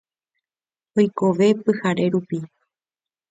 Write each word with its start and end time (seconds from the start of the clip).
Oikove 0.97 1.47
pyhare 1.63 2.05
rupi. 2.13 2.39